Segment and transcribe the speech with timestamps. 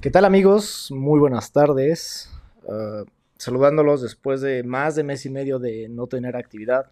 [0.00, 0.90] ¿Qué tal amigos?
[0.90, 2.30] Muy buenas tardes.
[2.62, 3.04] Uh,
[3.36, 6.90] saludándolos después de más de mes y medio de no tener actividad.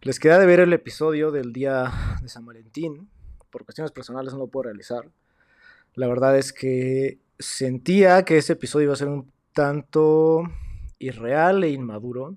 [0.00, 1.92] Les queda de ver el episodio del día
[2.22, 3.10] de San Valentín.
[3.50, 5.10] Por cuestiones personales no lo puedo realizar.
[5.94, 10.44] La verdad es que sentía que ese episodio iba a ser un tanto
[10.98, 12.34] irreal e inmaduro.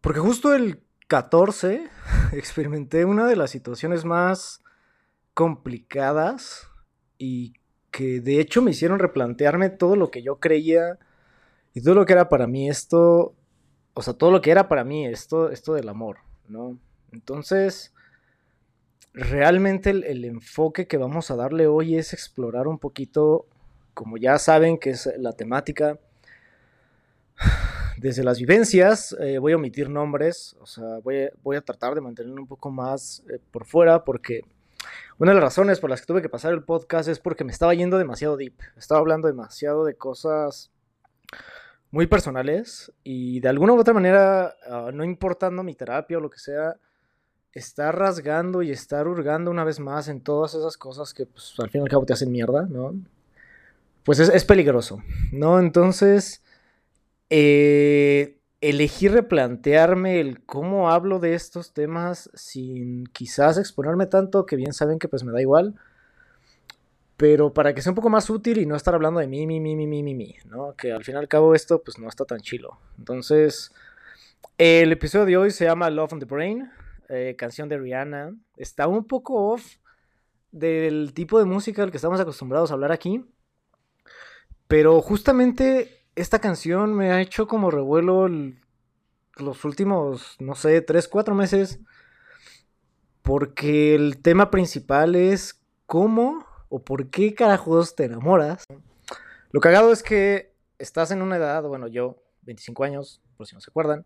[0.00, 1.88] Porque justo el 14
[2.32, 4.64] experimenté una de las situaciones más
[5.34, 6.68] complicadas
[7.16, 7.54] y
[7.96, 10.98] que de hecho me hicieron replantearme todo lo que yo creía
[11.72, 13.34] y todo lo que era para mí esto,
[13.94, 16.78] o sea, todo lo que era para mí esto, esto del amor, ¿no?
[17.10, 17.94] Entonces,
[19.14, 23.46] realmente el, el enfoque que vamos a darle hoy es explorar un poquito,
[23.94, 25.98] como ya saben que es la temática,
[27.96, 31.94] desde las vivencias, eh, voy a omitir nombres, o sea, voy a, voy a tratar
[31.94, 34.42] de mantenerlo un poco más eh, por fuera porque
[35.18, 37.52] una de las razones por las que tuve que pasar el podcast es porque me
[37.52, 38.54] estaba yendo demasiado deep.
[38.76, 40.70] Estaba hablando demasiado de cosas
[41.90, 46.30] muy personales y de alguna u otra manera, uh, no importando mi terapia o lo
[46.30, 46.76] que sea,
[47.52, 51.70] estar rasgando y estar hurgando una vez más en todas esas cosas que pues, al
[51.70, 52.94] fin y al cabo te hacen mierda, ¿no?
[54.04, 55.58] Pues es, es peligroso, ¿no?
[55.58, 56.42] Entonces,
[57.30, 58.35] eh,
[58.68, 64.98] elegí replantearme el cómo hablo de estos temas sin quizás exponerme tanto, que bien saben
[64.98, 65.74] que pues me da igual.
[67.16, 69.60] Pero para que sea un poco más útil y no estar hablando de mí, mí,
[69.60, 70.74] mí, mí, mí, mí, mí, ¿no?
[70.74, 72.78] Que al fin y al cabo esto pues no está tan chilo.
[72.98, 73.72] Entonces,
[74.58, 76.70] el episodio de hoy se llama Love on the Brain,
[77.08, 78.34] eh, canción de Rihanna.
[78.56, 79.76] Está un poco off
[80.50, 83.24] del tipo de música al que estamos acostumbrados a hablar aquí.
[84.68, 88.28] Pero justamente esta canción me ha hecho como revuelo
[89.36, 91.78] los últimos, no sé, 3, 4 meses.
[93.22, 98.64] Porque el tema principal es cómo o por qué carajos te enamoras.
[99.50, 103.60] Lo cagado es que estás en una edad, bueno, yo, 25 años, por si no
[103.60, 104.04] se acuerdan,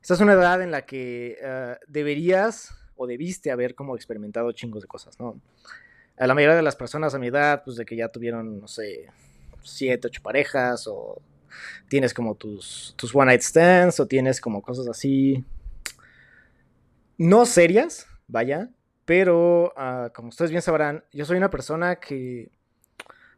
[0.00, 4.82] estás en una edad en la que uh, deberías o debiste haber como experimentado chingos
[4.82, 5.40] de cosas, ¿no?
[6.18, 8.68] A la mayoría de las personas a mi edad, pues de que ya tuvieron, no
[8.68, 9.08] sé,
[9.62, 11.20] 7, 8 parejas o
[11.88, 15.44] tienes como tus, tus one night stands o tienes como cosas así,
[17.18, 18.70] no serias, vaya,
[19.04, 22.50] pero uh, como ustedes bien sabrán, yo soy una persona que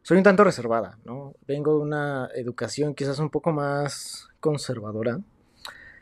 [0.03, 1.33] soy un tanto reservada, ¿no?
[1.47, 5.19] Vengo de una educación quizás un poco más conservadora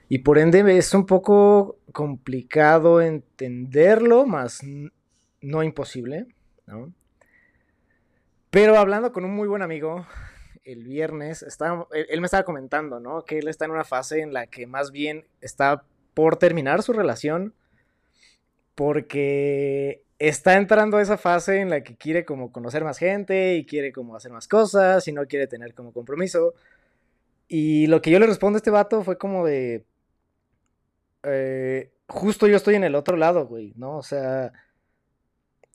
[0.09, 4.61] y por ende es un poco complicado entenderlo, más
[5.39, 6.27] no imposible,
[6.67, 6.91] ¿no?
[8.49, 10.05] Pero hablando con un muy buen amigo,
[10.63, 13.25] el viernes, estaba, él me estaba comentando, ¿no?
[13.25, 15.83] Que él está en una fase en la que más bien está
[16.13, 17.53] por terminar su relación
[18.75, 23.65] porque está entrando a esa fase en la que quiere como conocer más gente y
[23.65, 26.53] quiere como hacer más cosas y no quiere tener como compromiso.
[27.47, 29.83] Y lo que yo le respondo a este vato fue como de...
[31.23, 33.97] Eh, justo yo estoy en el otro lado, güey, ¿no?
[33.97, 34.51] O sea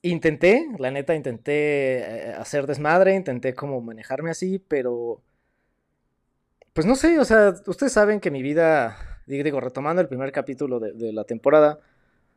[0.06, 5.21] Intenté, la neta, intenté eh, hacer desmadre, intenté como manejarme así, pero...
[6.72, 8.97] Pues no sé, o sea, ustedes saben que mi vida,
[9.27, 11.81] digo, retomando el primer capítulo de, la temporada,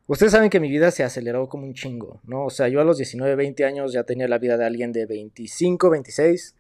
[0.08, 2.46] ustedes saben que mi vida se aceleró como un chingo, ¿no?
[2.46, 5.06] O sea, yo a los 19, 20 años ya tenía la vida de alguien de
[5.06, 6.56] 25, 26.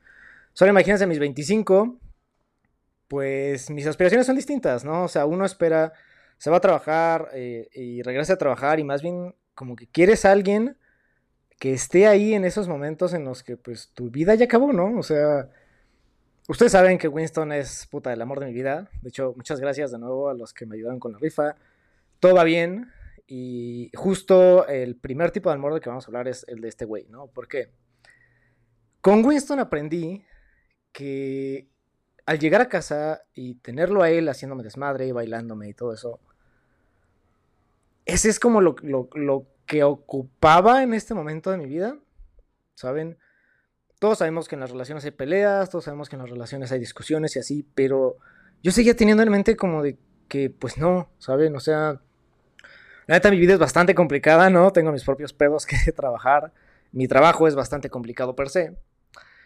[0.53, 1.97] Solo imagínense mis 25,
[3.07, 5.05] pues mis aspiraciones son distintas, ¿no?
[5.05, 5.93] O sea, uno espera,
[6.37, 10.25] se va a trabajar eh, y regresa a trabajar y más bien como que quieres
[10.25, 10.77] a alguien
[11.59, 14.97] que esté ahí en esos momentos en los que pues tu vida ya acabó, ¿no?
[14.97, 15.49] O sea,
[16.47, 18.89] ustedes saben que Winston es puta el amor de mi vida.
[19.01, 21.57] De hecho, muchas gracias de nuevo a los que me ayudaron con la rifa.
[22.21, 22.89] Todo va bien
[23.27, 26.69] y justo el primer tipo de amor del que vamos a hablar es el de
[26.69, 27.27] este güey, ¿no?
[27.27, 27.71] ¿Por qué?
[29.01, 30.25] Con Winston aprendí
[30.93, 31.67] que
[32.25, 36.19] al llegar a casa y tenerlo a él haciéndome desmadre y bailándome y todo eso,
[38.05, 41.95] ese es como lo que ocupaba en este momento de mi vida,
[42.73, 43.19] ¿saben?
[43.99, 46.79] Todos sabemos que en las relaciones hay peleas, todos sabemos que en las relaciones hay
[46.79, 48.17] discusiones y así, pero
[48.63, 51.55] yo seguía teniendo en mente como de que, pues no, ¿saben?
[51.55, 52.01] O sea,
[53.05, 54.71] la neta mi vida es bastante complicada, ¿no?
[54.71, 56.51] Tengo mis propios pedos que trabajar,
[56.91, 58.75] mi trabajo es bastante complicado per se.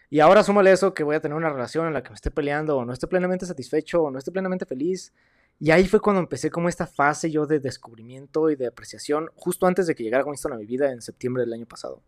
[0.09, 2.31] Y ahora súmale eso que voy a tener una relación en la que me esté
[2.31, 5.11] peleando o no esté plenamente satisfecho o no esté plenamente feliz
[5.59, 9.65] y ahí fue cuando empecé como esta fase yo de descubrimiento y de apreciación, justo
[9.65, 12.01] antes de que llegara Winston a mi vida en septiembre del año pasado.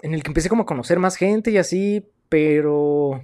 [0.00, 3.22] En el que empecé como a conocer más gente y así, pero...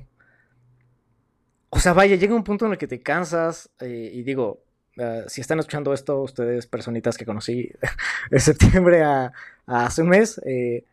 [1.75, 4.63] O sea, vaya, llega un punto en el que te cansas eh, y digo,
[4.99, 7.73] uh, si están escuchando esto, ustedes personitas que conocí
[8.31, 9.33] en septiembre a,
[9.67, 10.85] hace un mes, eh,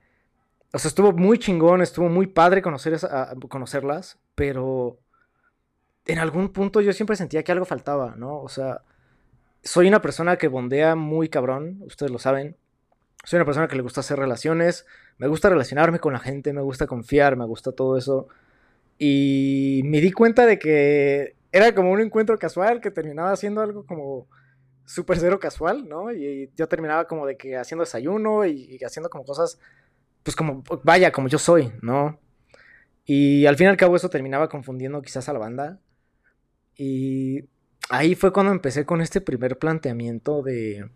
[0.71, 2.97] o sea, estuvo muy chingón, estuvo muy padre conocer
[3.49, 4.99] conocerlas, pero
[6.11, 8.41] en algún punto yo siempre sentía que algo faltaba, ¿no?
[8.41, 8.81] O sea,
[9.63, 12.55] soy una persona que bondea muy cabrón, ustedes lo saben.
[13.23, 14.85] Soy una persona que le gusta hacer relaciones,
[15.17, 18.27] me gusta relacionarme con la gente, me gusta confiar, me gusta todo eso.
[18.97, 23.85] Y me di cuenta de que era como un encuentro casual que terminaba siendo algo
[23.85, 24.27] como
[24.85, 26.11] súper cero casual, ¿no?
[26.11, 29.59] Y yo terminaba como de que haciendo desayuno y, haciendo como cosas,
[30.23, 32.19] pues como, vaya, como yo soy, ¿no?
[33.05, 35.79] Y al fin y al cabo eso terminaba confundiendo quizás a la banda.
[36.79, 37.43] Y
[37.89, 40.89] ahí fue cuando empecé con este primer planteamiento de,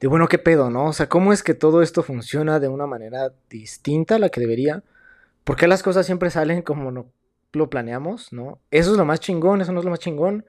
[0.00, 0.86] de, bueno, ¿qué pedo, no?
[0.86, 4.40] O sea, ¿cómo es que todo esto funciona de una manera distinta a la que
[4.40, 4.82] debería?
[5.44, 7.06] ¿Por qué las cosas siempre salen como no
[7.52, 8.60] lo planeamos, no?
[8.72, 10.44] Eso es lo más chingón, eso no es lo más chingón.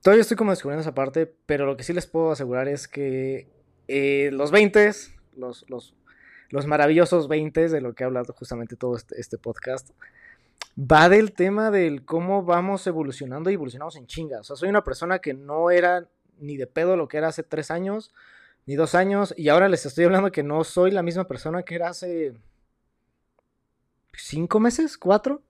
[0.00, 3.50] Todavía estoy como descubriendo esa parte, pero lo que sí les puedo asegurar es que
[3.88, 4.90] eh, los 20,
[5.36, 5.94] los, los,
[6.48, 9.90] los maravillosos 20 de lo que ha hablado justamente todo este, este, podcast,
[10.78, 14.40] va del tema del cómo vamos evolucionando y evolucionamos en chingas.
[14.40, 16.08] O sea, soy una persona que no era
[16.38, 18.12] ni de pedo lo que era hace tres años,
[18.66, 21.74] ni dos años, y ahora les estoy hablando que no soy la misma persona que
[21.74, 22.34] era hace
[24.16, 25.42] cinco meses, cuatro.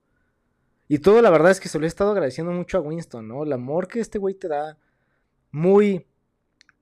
[0.87, 3.43] Y todo la verdad es que se lo he estado agradeciendo mucho a Winston, ¿no?
[3.43, 4.77] El amor que este güey te da.
[5.51, 6.05] Muy,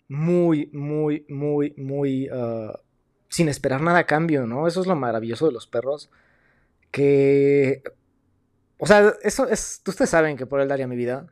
[0.10, 2.28] muy, muy, muy, muy...
[2.30, 2.80] Ah,
[3.30, 4.68] sin esperar nada a cambio, ¿no?
[4.68, 6.10] Eso es lo maravilloso de los perros.
[6.92, 7.82] Que...
[8.84, 9.82] O sea, eso es...
[9.88, 11.28] Ustedes saben que por él daría mi vida.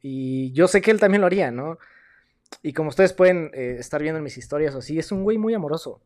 [0.00, 1.76] Y yo sé que él también lo haría, ¿no?
[2.62, 5.36] Y como ustedes pueden eh, estar viendo en mis historias o así, es un güey
[5.36, 6.00] muy amoroso.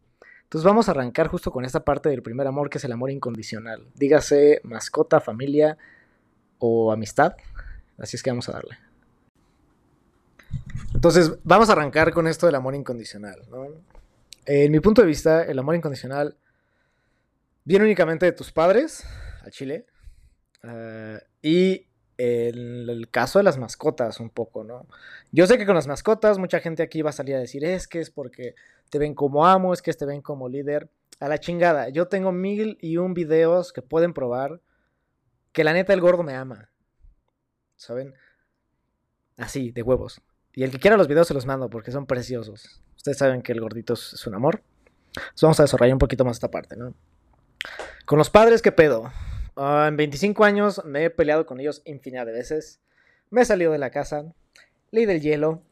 [0.45, 3.11] Entonces vamos a arrancar justo con esta parte del primer amor, que es el amor
[3.11, 3.87] incondicional.
[3.97, 5.77] Dígase mascota, familia
[6.59, 7.37] o amistad.
[7.99, 8.79] Así es que vamos a darle.
[10.95, 13.43] Entonces vamos a arrancar con esto del amor incondicional.
[14.47, 16.39] En mi punto de vista, el amor incondicional
[17.65, 19.05] viene únicamente de tus padres,
[19.45, 19.85] al Chile,
[20.69, 21.87] eh, y
[22.19, 24.87] el caso de las mascotas un poco, ¿no?
[25.31, 27.87] Yo sé que con las mascotas mucha gente aquí va a salir a decir, es
[27.87, 28.55] que es porque
[28.91, 30.91] te ven como amo, es que te ven como líder.
[31.21, 34.61] A la chingada, yo tengo mil y un videos que pueden probar
[35.53, 36.71] que la neta el gordo me ama.
[37.77, 38.15] ¿Saben?
[39.37, 40.21] Así, de huevos.
[40.55, 42.83] Y el que quiera los videos se los mando porque son preciosos.
[42.97, 44.63] Ustedes saben que el gordito es, un amor.
[45.09, 46.95] Entonces vamos a desarrollar un poquito más esta parte, ¿no?
[48.07, 49.13] Con los padres, ¿qué pedo?
[49.61, 52.81] Ah, en 25 años me he peleado con ellos infinidad de veces.
[53.29, 54.33] Me he salido de la casa.
[54.93, 55.63] Ley del hielo.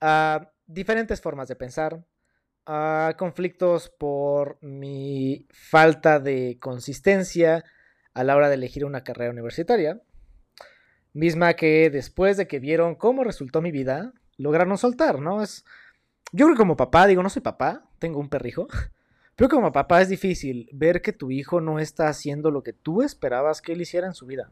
[0.00, 2.02] a diferentes formas de pensar
[3.16, 7.64] conflictos por mi falta de consistencia
[8.14, 10.00] a la hora de elegir una carrera universitaria,
[11.12, 15.42] misma que después de que vieron cómo resultó mi vida, lograron soltar, ¿no?
[15.42, 15.64] Es,
[16.32, 18.68] yo creo que como papá, digo, no soy papá, tengo un perrijo,
[19.40, 23.00] pero como papá es difícil ver que tu hijo no está haciendo lo que tú
[23.00, 24.50] esperabas que él hiciera en su vida,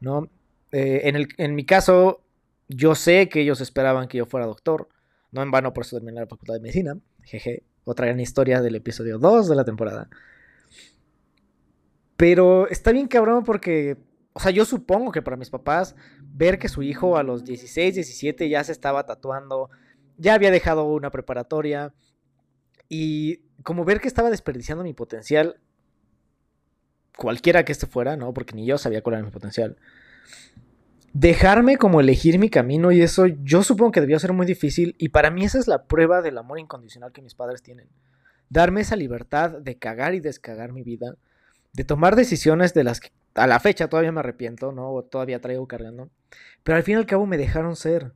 [0.00, 0.30] ¿no?
[0.72, 2.22] Eh, en, el, en mi caso,
[2.66, 4.88] yo sé que ellos esperaban que yo fuera doctor,
[5.32, 6.96] no en vano por eso terminé la facultad de medicina.
[7.24, 7.62] Jeje.
[7.84, 10.08] Otra gran historia del episodio 2 de la temporada.
[12.16, 13.98] Pero está bien cabrón porque,
[14.32, 17.96] o sea, yo supongo que para mis papás, ver que su hijo a los 16,
[17.96, 19.68] 17 ya se estaba tatuando,
[20.16, 21.92] ya había dejado una preparatoria,
[22.88, 25.58] y como ver que estaba desperdiciando mi potencial,
[27.16, 28.32] cualquiera que este fuera, ¿no?
[28.32, 29.76] Porque ni yo sabía cuál era mi potencial
[31.14, 35.10] dejarme como elegir mi camino y eso yo supongo que debió ser muy difícil y
[35.10, 37.88] para mí esa es la prueba del amor incondicional que mis padres tienen.
[38.50, 41.14] Darme esa libertad de cagar y descagar mi vida,
[41.72, 44.90] de tomar decisiones de las que a la fecha todavía me arrepiento, ¿no?
[44.90, 46.10] O todavía traigo cargando,
[46.64, 48.12] pero al fin y al cabo me dejaron ser,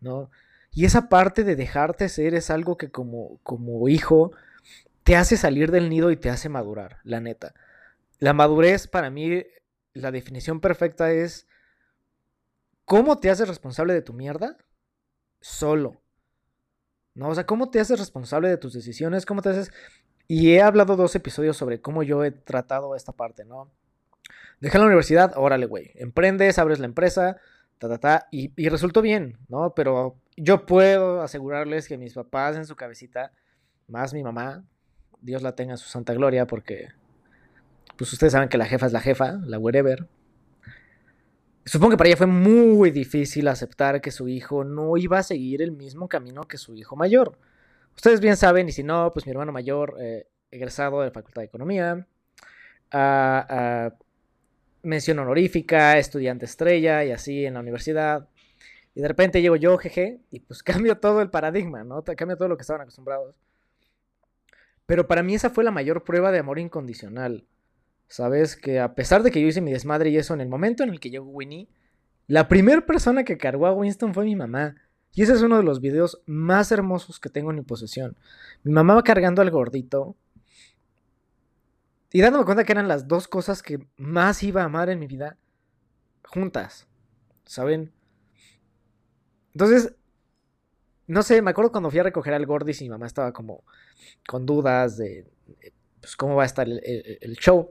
[0.00, 0.30] ¿no?
[0.70, 4.30] Y esa parte de dejarte ser es algo que como, como hijo
[5.08, 7.54] te hace salir del nido y te hace madurar, la neta.
[8.18, 9.42] La madurez para mí,
[9.94, 11.48] la definición perfecta es
[12.84, 14.58] ¿Cómo te haces responsable de tu mierda?
[15.40, 16.02] Solo.
[17.14, 17.30] ¿No?
[17.30, 19.24] O sea, ¿cómo te haces responsable de tus decisiones?
[19.24, 19.72] ¿Cómo te haces...
[20.26, 23.70] Y he hablado dos episodios sobre cómo yo he tratado esta parte, ¿no?
[24.60, 25.90] Deja la universidad, órale, güey.
[25.94, 27.38] Emprendes, abres la empresa,
[27.78, 29.74] ta, ta, ta, y, y resultó bien, ¿no?
[29.74, 33.32] Pero yo puedo asegurarles que mis papás en su cabecita,
[33.86, 34.66] más mi mamá,
[35.20, 36.88] Dios la tenga en su santa gloria, porque,
[37.96, 40.06] pues ustedes saben que la jefa es la jefa, la wherever,
[41.68, 45.60] Supongo que para ella fue muy difícil aceptar que su hijo no iba a seguir
[45.60, 47.38] el mismo camino que su hijo mayor.
[47.94, 51.42] Ustedes bien saben, y si no, pues mi hermano mayor, eh, egresado de la Facultad
[51.42, 52.06] de Economía,
[54.82, 58.28] mención honorífica, estudiante estrella y así en la universidad.
[58.94, 62.02] Y de repente llego yo, jeje, y pues cambio todo el paradigma, ¿no?
[62.02, 63.34] Cambio todo lo que estaban acostumbrados.
[64.88, 67.44] Pero para mí esa fue la mayor prueba de amor incondicional.
[68.06, 68.56] ¿Sabes?
[68.56, 70.88] Que a pesar de que yo hice mi desmadre y eso, en el momento en
[70.88, 71.68] el que llegó Winnie,
[72.26, 74.76] la primera persona que cargó a Winston fue mi mamá.
[75.12, 78.16] Y ese es uno de los videos más hermosos que tengo en mi posesión.
[78.62, 80.16] Mi mamá va cargando al gordito.
[82.10, 85.06] Y dándome cuenta que eran las dos cosas que más iba a amar en mi
[85.06, 85.36] vida
[86.24, 86.88] juntas.
[87.44, 87.92] ¿Saben?
[89.52, 89.97] Entonces,
[91.08, 93.64] no sé, me acuerdo cuando fui a recoger al Gordis y mi mamá estaba como
[94.26, 95.26] con dudas de
[96.00, 97.70] pues, cómo va a estar el, show.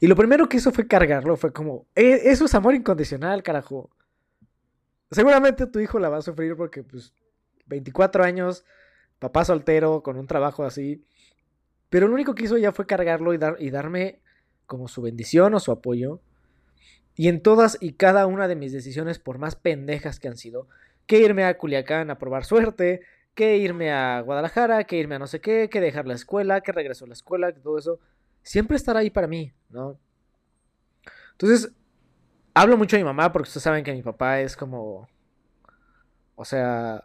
[0.00, 3.88] Y lo primero que hizo fue cargarlo, fue como, e, eso es amor incondicional, carajo.
[5.12, 7.14] Seguramente tu hijo la va a sufrir porque, pues,
[7.66, 8.64] 24 años,
[9.20, 11.04] papá soltero, con un trabajo así.
[11.88, 14.20] Pero lo único que hizo ya fue cargarlo y, dar, y darme
[14.66, 16.20] como su bendición o su apoyo.
[17.14, 20.68] Y en todas y cada una de mis decisiones, por más pendejas que han sido,
[21.06, 23.00] que irme a Culiacán a probar suerte,
[23.34, 26.72] que irme a Guadalajara, que irme a no sé qué, que dejar la escuela, que
[26.72, 27.98] regreso a la escuela, que todo eso,
[28.42, 29.98] siempre estará ahí para mí, ¿no?
[31.32, 31.72] Entonces,
[32.54, 35.08] hablo mucho de mi mamá porque ustedes saben que mi papá es como,
[36.36, 37.04] o sea,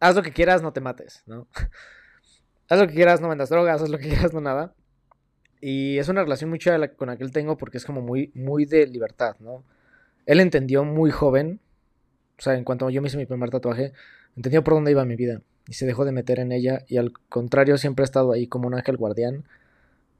[0.00, 1.48] haz lo que quieras, no te mates, ¿no?
[2.68, 4.74] haz lo que quieras, no vendas drogas, haz lo que quieras, no nada.
[5.60, 6.58] Y es una relación muy
[6.96, 9.64] con la que él tengo porque es como muy, muy de libertad, ¿no?
[10.26, 11.60] Él entendió muy joven,
[12.38, 13.92] o sea, en cuanto yo me hice mi primer tatuaje,
[14.36, 17.12] entendió por dónde iba mi vida y se dejó de meter en ella y al
[17.28, 19.44] contrario siempre ha estado ahí como un ángel guardián,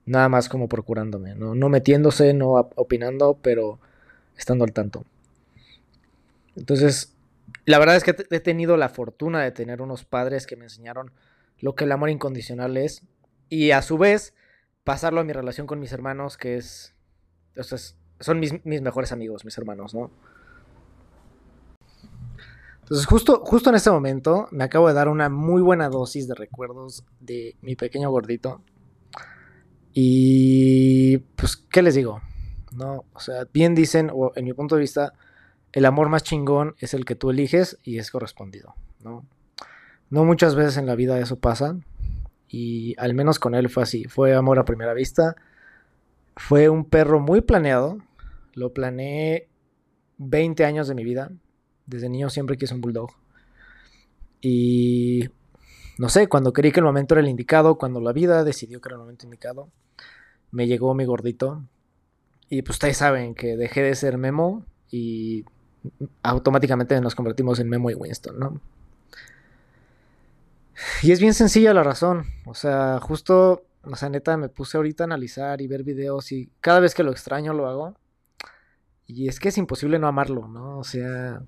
[0.06, 3.78] nada más como procurándome, no, no metiéndose, no opinando, pero
[4.36, 5.04] estando al tanto.
[6.56, 7.14] Entonces,
[7.64, 11.10] la verdad es que he tenido la fortuna de tener unos padres que me enseñaron
[11.60, 13.02] lo que el amor incondicional es
[13.48, 14.34] y a su vez
[14.84, 16.94] pasarlo a mi relación con mis hermanos, que es,
[18.20, 20.10] son mis, mis mejores amigos, mis hermanos, ¿no?
[22.84, 26.34] Entonces, justo, justo en este momento me acabo de dar una muy buena dosis de
[26.34, 28.60] recuerdos de mi pequeño gordito.
[29.94, 32.20] Y pues, ¿qué les digo?
[32.76, 35.14] No, o sea, bien dicen, o en mi punto de vista,
[35.72, 39.24] el amor más chingón es el que tú eliges y es correspondido, ¿no?
[40.10, 41.78] No muchas veces en la vida eso pasa.
[42.48, 44.04] Y al menos con él fue así.
[44.04, 45.36] Fue amor a primera vista.
[46.36, 47.96] Fue un perro muy planeado.
[48.52, 49.48] Lo planeé
[50.18, 51.30] 20 años de mi vida.
[51.86, 53.10] Desde niño siempre quise un bulldog.
[54.40, 55.28] Y
[55.98, 58.88] no sé, cuando creí que el momento era el indicado, cuando la vida decidió que
[58.88, 59.70] era el momento indicado,
[60.50, 61.62] me llegó mi gordito.
[62.48, 65.44] Y pues ustedes saben que dejé de ser Memo y
[66.22, 68.60] automáticamente nos convertimos en Memo y Winston, ¿no?
[71.02, 72.24] Y es bien sencilla la razón.
[72.44, 76.50] O sea, justo, o sea, neta, me puse ahorita a analizar y ver videos y
[76.60, 77.96] cada vez que lo extraño lo hago.
[79.06, 80.78] Y es que es imposible no amarlo, ¿no?
[80.78, 81.42] O sea,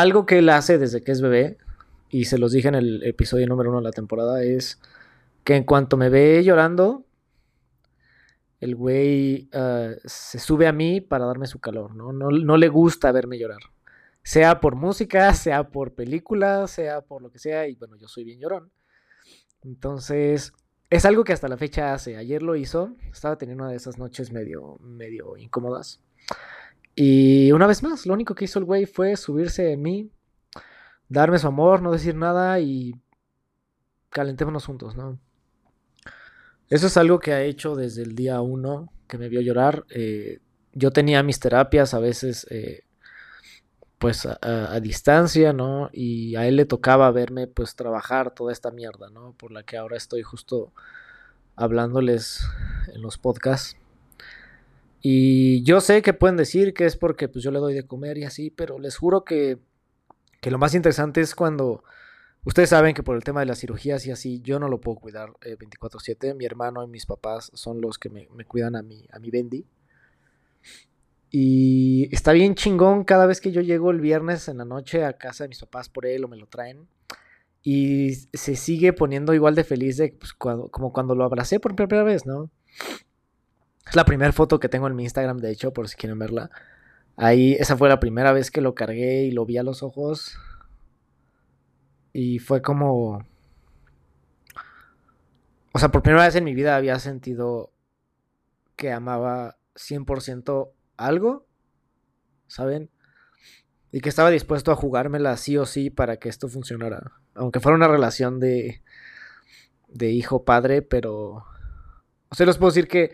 [0.00, 1.58] algo que él hace desde que es bebé,
[2.10, 4.80] y se los dije en el episodio número uno de la temporada, es
[5.42, 7.04] que en cuanto me ve llorando,
[8.60, 12.12] el güey ah, se sube a mí para darme su calor, ¿no?
[12.12, 12.30] ¿no?
[12.30, 13.60] No le gusta verme llorar.
[14.22, 18.24] Sea por música, sea por película, sea por lo que sea, y bueno, yo soy
[18.24, 18.70] bien llorón.
[19.62, 20.52] Entonces,
[20.90, 22.16] es algo que hasta la fecha hace.
[22.16, 26.00] Ayer lo hizo, estaba teniendo una de esas noches medio, medio incómodas.
[26.94, 30.10] Y una vez más, lo único que hizo el güey fue subirse en mí,
[31.08, 32.94] darme su amor, no decir nada y
[34.10, 35.18] calentémonos juntos, ¿no?
[36.68, 39.84] Eso es algo que ha hecho desde el día uno que me vio llorar.
[39.90, 40.40] Eh,
[40.72, 42.84] yo tenía mis terapias a veces, eh,
[43.98, 45.88] pues a, distancia, ¿no?
[45.92, 49.32] Y a él le tocaba verme, pues trabajar toda esta mierda, ¿no?
[49.32, 50.72] Por la que ahora estoy justo
[51.56, 52.40] hablándoles
[52.92, 53.76] en los podcasts.
[55.06, 58.16] Y yo sé que pueden decir que es porque pues yo le doy de comer
[58.16, 59.58] y así, pero les juro que,
[60.40, 61.84] que lo más interesante es cuando
[62.46, 64.96] ustedes saben que por el tema de las cirugías y así, yo no lo puedo
[64.96, 66.30] cuidar 24/7.
[66.30, 69.28] Eh, mi hermano y mis papás son los que me, cuidan a mi, a mi
[69.28, 69.66] Bendy.
[71.30, 75.18] Y está bien chingón cada vez que yo llego el viernes en la noche a
[75.18, 76.88] casa de mis papás por él o me lo traen.
[77.62, 82.04] Y se sigue poniendo igual de feliz de, pues, como cuando lo abracé por primera
[82.04, 82.50] vez, ¿no?
[83.86, 86.50] Es la primera foto que tengo en mi Instagram, de hecho, por si quieren verla.
[87.16, 90.36] Ahí, esa fue la primera vez que lo cargué y lo vi a los ojos.
[92.12, 93.24] Y fue como...
[95.72, 97.72] O sea, por primera vez en mi vida había sentido
[98.76, 101.46] que amaba 100% algo,
[102.46, 102.90] ¿saben?
[103.90, 107.12] Y que estaba dispuesto a jugármela sí o sí para que esto funcionara.
[107.34, 108.82] Aunque fuera una relación de,
[109.88, 111.44] de hijo-padre, pero...
[112.28, 113.12] O sea, les puedo decir que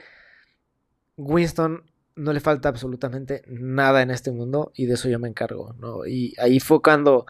[1.21, 1.85] Winston
[2.17, 6.07] no le falta absolutamente nada en este mundo y de eso yo me encargo, ¿no?
[6.07, 7.27] Y ahí fue cuando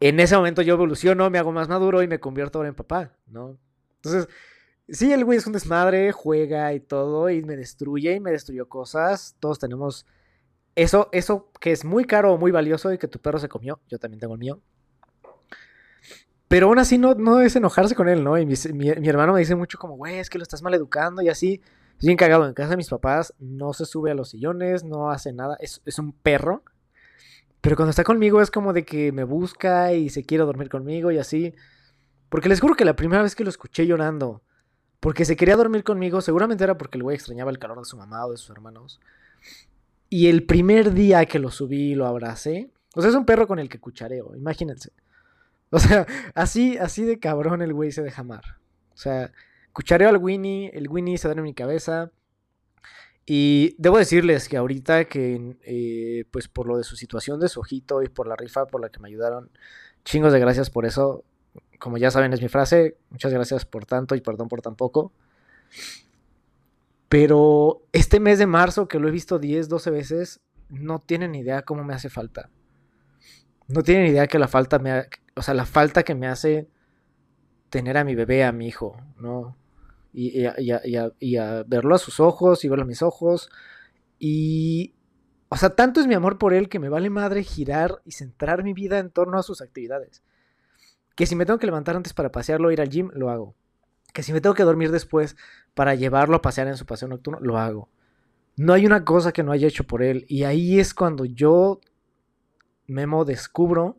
[0.00, 3.12] en ese momento yo evoluciono, me hago más maduro y me convierto ahora en papá,
[3.26, 3.56] ¿no?
[3.96, 4.28] Entonces,
[4.88, 8.68] sí, el güey es un desmadre, juega y todo, y me destruye y me destruyó
[8.68, 9.36] cosas.
[9.38, 10.06] Todos tenemos
[10.74, 13.80] eso, eso que es muy caro o muy valioso y que tu perro se comió.
[13.88, 14.60] Yo también tengo el mío.
[16.48, 18.36] Pero aún así no, no es enojarse con él, ¿no?
[18.36, 21.22] Y mi, mi, hermano me dice mucho como, güey, es que lo estás mal educando
[21.22, 21.62] y así.
[22.02, 22.46] Bien cagado.
[22.46, 25.56] En casa de mis papás no se sube a los sillones, no hace nada.
[25.60, 26.64] Es, es un perro.
[27.60, 31.12] Pero cuando está conmigo es como de que me busca y se quiere dormir conmigo
[31.12, 31.54] y así.
[32.28, 34.42] Porque les juro que la primera vez que lo escuché llorando,
[35.00, 37.96] porque se quería dormir conmigo, seguramente era porque el güey extrañaba el calor de su
[37.96, 39.00] mamá o de sus hermanos.
[40.08, 43.46] Y el primer día que lo subí y lo abracé, o sea, es un perro
[43.46, 44.92] con el que cuchareo, imagínense.
[45.70, 48.44] O sea, así, así de cabrón el güey se deja amar.
[48.94, 49.30] O sea,
[49.72, 52.10] cuchareo al Winnie, el Winnie se da en mi cabeza.
[53.24, 57.60] Y debo decirles que ahorita que, eh, pues por lo de su situación de su
[57.60, 59.50] ojito y por la rifa por la que me ayudaron,
[60.04, 61.24] chingos de gracias por eso.
[61.78, 62.96] Como ya saben, es mi frase.
[63.10, 65.12] Muchas gracias por tanto y perdón por tan poco.
[67.08, 71.62] Pero este mes de marzo, que lo he visto 10, 12 veces, no tienen idea
[71.62, 72.50] cómo me hace falta.
[73.68, 76.68] No tienen idea que la falta me, o sea, la falta que me hace
[77.68, 79.56] tener a mi bebé, a mi hijo, ¿no?
[80.12, 83.50] Y, a, verlo a sus ojos y verlo a mis ojos.
[84.18, 84.94] Y,
[85.48, 88.62] o sea, tanto es mi amor por él que me vale madre girar y centrar
[88.62, 90.22] mi vida en torno a sus actividades.
[91.14, 93.54] Que si me tengo que levantar antes para pasearlo o ir al gym, lo hago.
[94.12, 95.36] Que si me tengo que dormir después
[95.74, 97.88] para llevarlo a pasear en su paseo nocturno, lo hago.
[98.56, 100.26] No hay una cosa que no haya hecho por él.
[100.28, 101.80] Y ahí es cuando yo,
[102.86, 103.98] Memo, descubro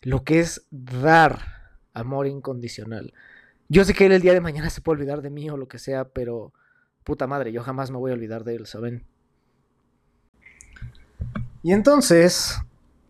[0.00, 1.40] lo que es dar
[1.92, 3.12] amor incondicional.
[3.68, 5.68] Yo sé que él el día de mañana se puede olvidar de mí o lo
[5.68, 6.52] que sea, pero
[7.04, 9.06] puta madre, yo jamás me voy a olvidar de él, ¿saben?
[11.62, 12.60] Y entonces,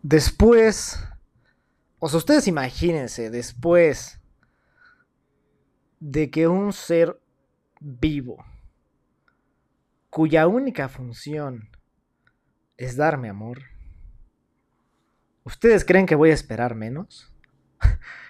[0.01, 1.03] después,
[1.99, 4.19] o sea, ustedes imagínense, después
[5.99, 7.19] de que un ser
[7.79, 8.43] vivo,
[10.09, 11.69] cuya única función
[12.77, 13.59] es darme amor,
[15.47, 17.31] ¿Ustedes creen que voy a esperar menos?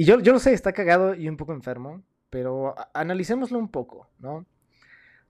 [0.00, 4.08] y yo, yo lo sé, está cagado y un poco enfermo, pero analicémoslo un poco,
[4.18, 4.46] ¿no?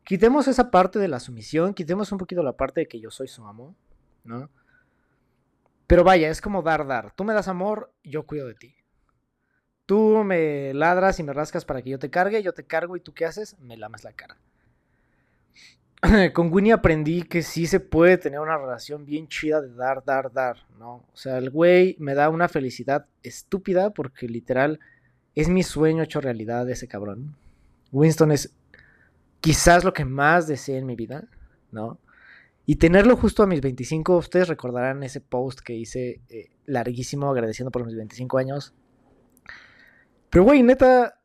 [0.05, 3.27] Quitemos esa parte de la sumisión, quitemos un poquito la parte de que yo soy
[3.27, 3.75] su amo,
[4.23, 4.49] ¿no?
[5.89, 7.13] Pero vaya, es como dar, dar.
[7.17, 8.77] Tú me das amor, yo cuido de ti.
[9.87, 13.01] Tú me ladras y me rascas para que yo te cargue, yo te cargo y
[13.01, 13.59] tú qué haces?
[13.59, 14.37] Me lamas la cara.
[16.33, 20.33] con Winnie aprendí que sí se puede tener una relación bien chida de dar, dar,
[20.33, 21.05] dar, ¿no?
[21.13, 24.81] O sea, el güey me da una felicidad estúpida porque literal
[25.35, 27.37] es mi sueño hecho realidad ese cabrón.
[27.93, 28.55] Winston es
[29.41, 31.29] quizás lo que más deseé en mi vida,
[31.71, 31.99] ¿no?
[32.65, 37.71] Y tenerlo justo a mis 25, ustedes recordarán ese post que hice eh, larguísimo agradeciendo
[37.71, 38.75] por mis 25 años.
[40.31, 41.21] Pero güey, neta,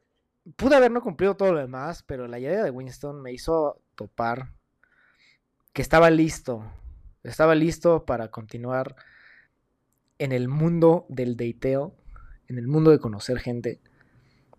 [0.55, 4.54] pude haber no cumplido todo lo demás, pero la idea de Winston me hizo topar
[5.75, 6.63] que estaba listo,
[7.21, 8.95] estaba listo para continuar
[10.19, 11.93] en el mundo del dateo,
[12.47, 13.81] en el mundo de conocer gente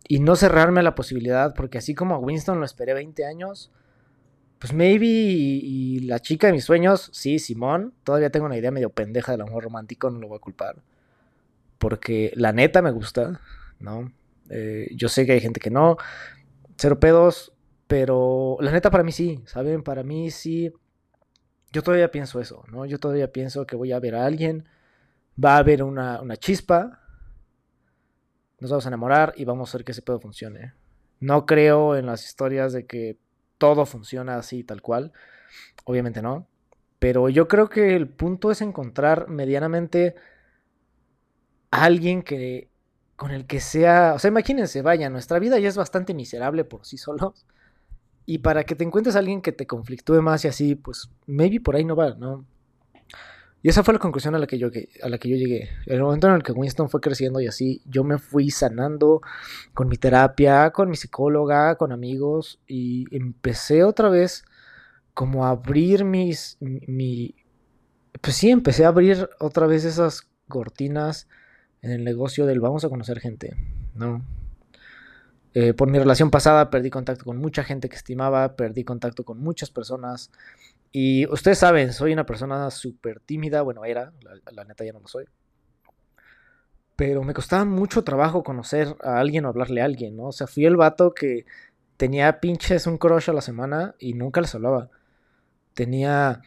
[0.06, 3.72] y no cerrarme a la posibilidad, porque así como a Winston lo esperé 20 años,
[4.58, 8.90] pues maybe y, la chica de mis sueños, sí, Simón, todavía tengo una idea medio
[8.90, 10.82] pendeja del amor romántico, no lo voy a culpar,
[11.78, 13.40] porque la neta me gusta,
[13.80, 14.12] ¿no?
[14.50, 15.96] Eh, yo sé que hay gente que no,
[16.76, 17.54] cero pedos,
[17.86, 19.82] pero la neta para mí sí, ¿saben?
[19.82, 20.74] Para mí sí
[21.76, 22.86] yo todavía pienso eso, ¿no?
[22.86, 24.66] Yo todavía pienso que voy a ver a alguien,
[25.42, 27.02] va a haber una, chispa,
[28.60, 30.72] nos vamos a enamorar y vamos a hacer que ese pedo funcione.
[31.20, 33.18] No creo en las historias de que
[33.58, 35.12] todo funciona así tal cual,
[35.84, 36.48] obviamente no,
[36.98, 40.14] pero yo creo que el punto es encontrar medianamente
[41.70, 42.70] a alguien que
[43.16, 46.86] con el que sea, o sea, imagínense, vaya, nuestra vida ya es bastante miserable por
[46.86, 47.44] sí solos
[48.26, 51.60] y para que te encuentres a alguien que te conflictúe más y así, pues maybe
[51.60, 52.44] por ahí no va, ¿no?
[53.62, 54.68] Y esa fue la conclusión a la que yo,
[55.02, 55.70] a la que yo llegué.
[55.86, 59.22] El momento en el que Winston fue creciendo y así, yo me fui sanando
[59.74, 64.44] con mi terapia, con mi psicóloga, con amigos y empecé otra vez
[65.14, 66.58] como a abrir mis...
[66.60, 67.34] Mi,
[68.20, 71.28] pues sí, empecé a abrir otra vez esas cortinas
[71.82, 73.56] en el negocio del vamos a conocer gente,
[73.94, 74.24] ¿no?
[75.58, 79.38] Eh, por mi relación pasada perdí contacto con mucha gente que estimaba, perdí contacto con
[79.38, 80.30] muchas personas.
[80.92, 84.12] Y ustedes saben, soy una persona súper tímida, bueno, era,
[84.52, 85.24] la, neta ya no lo soy.
[86.94, 90.24] Pero me costaba mucho trabajo conocer a alguien o hablarle a alguien, ¿no?
[90.24, 91.46] O sea, fui el vato que
[91.96, 94.90] tenía pinches un crush a la semana y nunca les hablaba.
[95.72, 96.42] Tenía...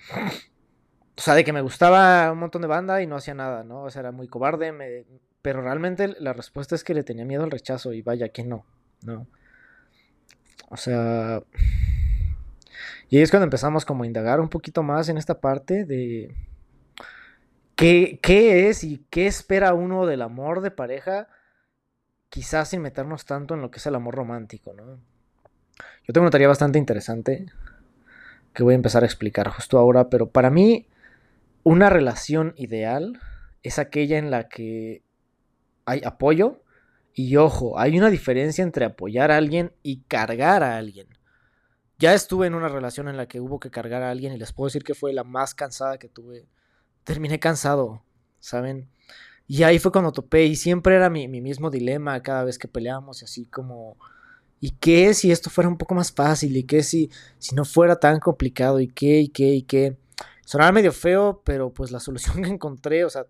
[1.18, 3.86] O sea, de que me gustaba un montón de banda y no hacía nada, ¿no?
[3.86, 5.06] O sea, era muy cobarde, me
[5.42, 8.66] pero realmente la respuesta es que le tenía miedo al rechazo y vaya que no,
[9.04, 9.28] ¿no?
[10.70, 11.44] O sea...
[13.10, 16.36] Y ahí es cuando empezamos como a indagar un poquito más en esta parte de
[17.76, 21.28] qué, qué es y qué espera uno del amor de pareja,
[22.30, 25.00] quizás sin meternos tanto en lo que es el amor romántico, ¿no?
[26.04, 27.48] Yo tengo una tarea bastante interesante
[28.54, 30.88] que voy a empezar a explicar justo ahora, pero para mí
[31.64, 33.20] una relación ideal
[33.64, 35.04] es aquella en la que
[35.86, 36.62] hay apoyo
[37.14, 41.08] y ojo, hay una diferencia entre apoyar a alguien y cargar a alguien.
[41.98, 44.54] Ya estuve en una relación en la que hubo que cargar a alguien y les
[44.54, 46.48] puedo decir que fue la más cansada que tuve.
[47.04, 48.04] Terminé cansado,
[48.40, 48.90] ¿saben?
[49.48, 53.22] Y ahí fue cuando topé y siempre era mi, mismo dilema cada vez que peleábamos
[53.22, 53.98] y así como...
[54.62, 56.56] ¿Y qué si esto fuera un poco más fácil?
[56.56, 58.80] ¿Y qué si, si no fuera tan complicado?
[58.80, 59.22] ¿Y qué?
[59.22, 59.54] ¿Y qué?
[59.56, 59.98] ¿Y qué?
[60.46, 63.26] Sonaba medio feo, pero pues la solución que encontré, o sea,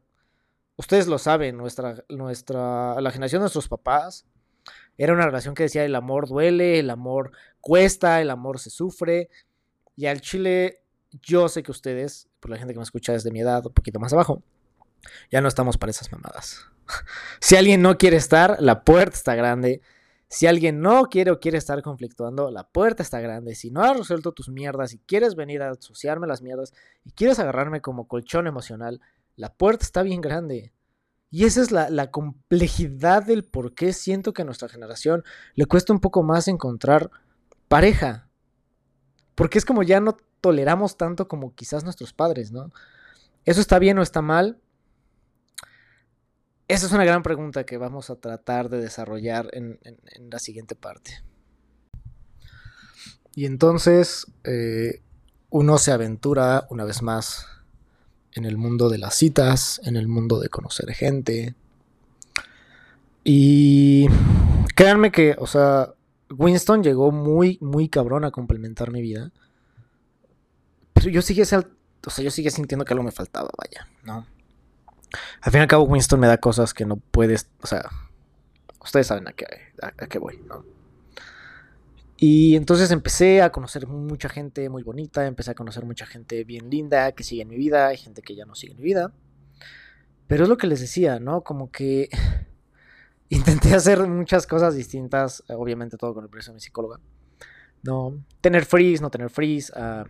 [0.79, 4.25] ustedes lo saben, nuestra, nuestra, la generación de nuestros papás
[4.97, 9.29] era una relación que decía el amor duele, el amor cuesta, el amor se sufre.
[9.97, 10.81] Y al chile,
[11.21, 13.99] yo sé que ustedes, por la gente que me escucha desde mi edad, un poquito
[13.99, 14.41] más abajo,
[15.29, 16.65] ya no estamos para esas mamadas.
[17.41, 19.81] si alguien no quiere estar, la puerta está grande.
[20.29, 23.55] Si alguien no quiere o quiere estar conflictuando, la puerta está grande.
[23.55, 26.71] Si no has resuelto tus mierdas y quieres venir a asociarme las mierdas
[27.03, 29.01] y quieres agarrarme como colchón emocional,
[29.39, 30.73] la puerta está bien grande.
[31.31, 35.23] Y esa es la, complejidad del por qué siento que a nuestra generación
[35.55, 37.09] le cuesta un poco más encontrar
[37.69, 38.27] pareja.
[39.35, 42.69] Porque es como ya no toleramos tanto como quizás nuestros padres, ¿no?
[43.45, 44.59] ¿Eso está bien o está mal?
[46.67, 49.79] Esa es una gran pregunta que vamos a tratar de desarrollar en,
[50.29, 51.23] la siguiente parte.
[53.35, 55.01] Y entonces eh,
[55.49, 57.47] uno se aventura una vez más
[58.39, 61.55] en el mundo de las citas, en el mundo de conocer gente.
[63.23, 64.07] Y
[64.75, 65.93] créanme que, o sea,
[66.31, 69.31] Winston llegó muy, muy cabrón a complementar mi vida.
[70.93, 71.63] Pero yo sigue, o sea,
[72.23, 74.25] yo sigue sintiendo que algo me faltaba, vaya, ¿no?
[75.41, 77.89] Al fin y al cabo, Winston me da cosas que no puedes, o sea,
[78.81, 79.45] ustedes saben a qué,
[79.81, 80.63] a qué voy, ¿no?
[82.21, 86.69] Y entonces empecé a conocer mucha gente muy bonita, empecé a conocer mucha gente bien
[86.69, 89.13] linda que sigue en mi vida, hay gente que ya no sigue en mi vida.
[90.27, 91.45] Pero es lo que les decía, ¿no?
[91.45, 92.09] Como que
[93.29, 96.99] intenté hacer muchas cosas distintas, obviamente todo con el precio de mi psicóloga.
[97.83, 100.03] No, tener freeze, no tener freeze, uh,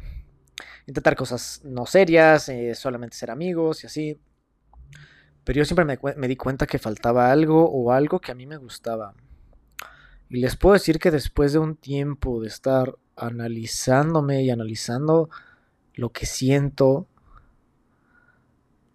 [0.88, 4.20] intentar cosas no serias, eh, solamente ser amigos y así.
[5.44, 8.48] Pero yo siempre me, me di cuenta que faltaba algo o algo que a mí
[8.48, 9.14] me gustaba.
[10.30, 15.30] Y les puedo decir que después de un tiempo de estar analizándome y analizando
[15.96, 17.08] lo que siento,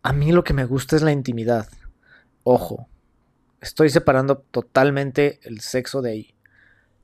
[0.02, 1.68] a mí lo que me gusta es la intimidad.
[2.44, 2.88] Ojo,
[3.60, 6.34] estoy separando totalmente el sexo de ahí.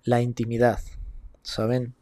[0.05, 0.79] La intimidad,
[1.43, 1.95] ¿saben?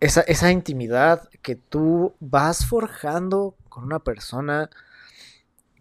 [0.00, 4.68] Esa, esa intimidad que tú vas forjando con una persona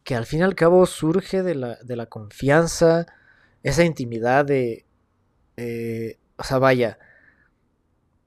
[0.06, 3.06] que al fin y al cabo surge de la, de la confianza,
[3.62, 4.86] esa intimidad de,
[5.57, 6.97] eh, o sea, vaya,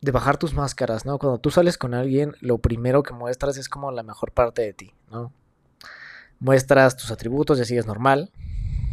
[0.01, 1.19] de bajar tus máscaras, ¿no?
[1.19, 4.73] Cuando tú sales con alguien, lo primero que muestras es como la mejor parte de
[4.73, 5.33] ti, ¿no?
[6.39, 8.31] Muestras tus atributos y así es normal,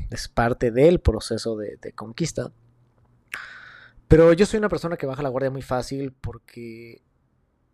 [0.09, 2.51] es parte del proceso de, de conquista.
[4.07, 7.01] Pero yo soy una persona que baja la guardia muy fácil porque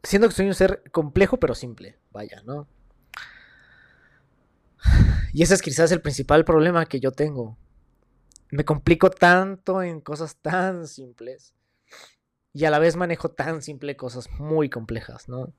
[0.03, 2.67] siento que soy un ser complejo pero simple, vaya, ¿no?
[5.33, 7.57] Y ese es quizás el principal problema que yo tengo
[8.51, 11.53] me complico tanto en cosas tan simples
[12.53, 15.53] y a la vez manejo tan simple cosas muy complejas, ¿no?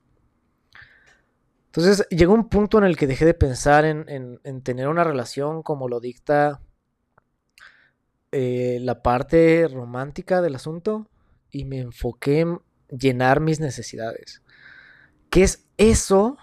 [1.67, 5.87] Entonces llegó un punto en el que dejé de pensar en, tener una relación como
[5.87, 6.61] lo dicta
[8.33, 11.07] eh, la parte romántica del asunto
[11.49, 14.41] y me enfoqué en llenar mis necesidades.
[15.29, 16.37] ¿Qué es eso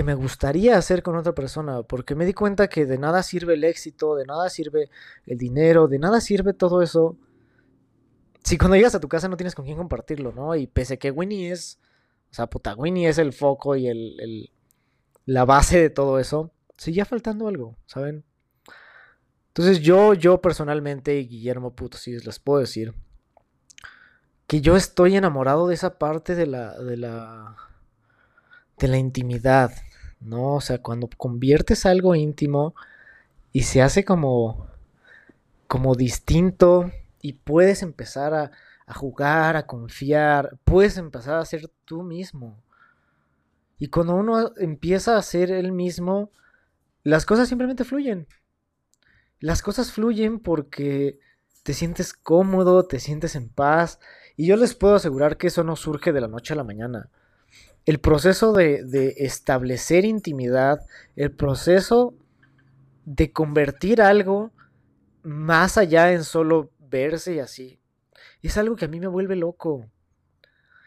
[0.00, 3.52] que me gustaría hacer con otra persona, porque me di cuenta que de nada sirve
[3.52, 4.88] el éxito, de nada sirve
[5.26, 7.18] el dinero, de nada sirve todo eso.
[8.42, 10.56] Si cuando llegas a tu casa no tienes con quién compartirlo, ¿no?
[10.56, 11.78] Y pese que Winnie es,
[12.30, 14.50] o sea, puta, Winnie es el foco y el,
[15.26, 18.24] la base de todo eso, seguía faltando algo, ¿saben?
[19.48, 22.94] Entonces yo, yo personalmente, Guillermo Puto, si les puedo decir,
[24.46, 27.54] que yo estoy enamorado de esa parte de la, de la,
[28.78, 29.72] de la intimidad,
[30.20, 30.56] ¿no?
[30.56, 32.74] O sea, cuando conviertes algo íntimo
[33.52, 34.66] y se hace como,
[35.66, 36.90] como distinto
[37.22, 38.50] y puedes empezar a,
[38.86, 42.56] a jugar, a confiar, puedes empezar a ser tú mismo.
[43.78, 46.30] Y cuando uno empieza a ser él mismo,
[47.02, 48.26] las cosas simplemente fluyen.
[49.40, 51.18] las cosas fluyen porque
[51.62, 53.98] te sientes cómodo, te sientes en paz.
[54.36, 57.08] Y yo les puedo asegurar que eso no surge de la noche a la mañana.
[57.86, 62.14] El proceso de, de establecer intimidad, el proceso
[63.04, 64.52] de convertir algo
[65.22, 67.80] más allá en solo verse y así,
[68.42, 69.86] es algo que a mí me vuelve loco.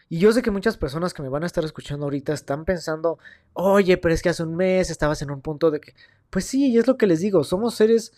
[0.10, 3.18] Y yo sé que muchas personas que me van a estar escuchando ahorita están pensando,
[3.54, 5.96] oye, pero es que hace un mes estabas en un punto de que,
[6.30, 8.14] pues sí, y es lo que les digo, somos seres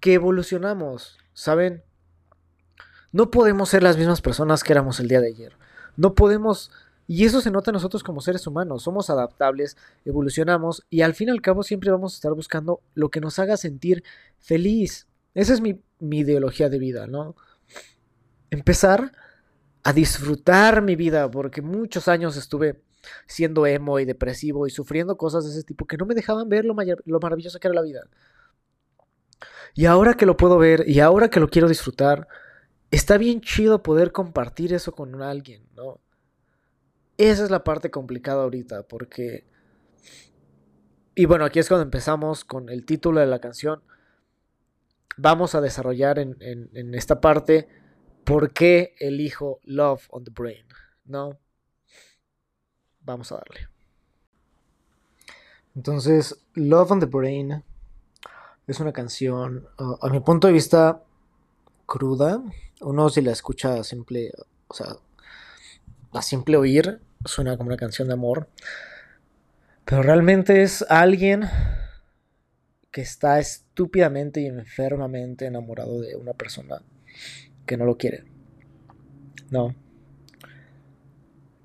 [0.00, 1.84] que evolucionamos, ¿saben?
[3.12, 5.56] No podemos ser las mismas personas que éramos el día de ayer.
[5.96, 6.72] No podemos,
[7.06, 11.28] y eso se nota en nosotros como seres humanos, somos adaptables, evolucionamos y al fin
[11.28, 14.02] y al cabo siempre vamos a estar buscando lo que nos haga sentir
[14.38, 15.06] feliz.
[15.34, 17.36] Esa es mi, mi ideología de vida, ¿no?
[18.50, 19.12] Empezar
[19.82, 22.80] a disfrutar mi vida, porque muchos años estuve
[23.26, 26.64] siendo emo y depresivo y sufriendo cosas de ese tipo que no me dejaban ver
[26.64, 28.00] lo, lo maravilloso que era la vida.
[29.74, 32.28] Y ahora que lo puedo ver y ahora que lo quiero disfrutar,
[32.90, 36.00] está bien chido poder compartir eso con alguien, ¿no?
[37.16, 39.44] Esa es la parte complicada ahorita, porque...
[41.14, 43.82] Y bueno, aquí es cuando empezamos con el título de la canción.
[45.16, 47.68] Vamos a desarrollar en, en esta parte
[48.24, 50.66] por qué elijo Love on the Brain,
[51.04, 51.38] ¿no?
[53.02, 53.68] Vamos a darle.
[55.76, 57.62] Entonces, Love on the Brain
[58.66, 61.02] es una canción, uh, a mi punto de vista,
[61.86, 62.42] cruda.
[62.80, 64.32] Uno si la escucha simple,
[64.68, 64.96] o sea,
[66.12, 68.48] a simple oír, suena como una canción de amor.
[69.84, 71.44] Pero realmente es alguien
[72.90, 76.80] que está estúpidamente y enfermamente enamorado de una persona
[77.66, 78.24] que no lo quiere.
[79.50, 79.74] No.